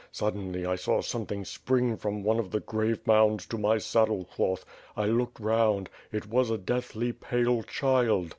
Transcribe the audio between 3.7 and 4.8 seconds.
saddle cloth.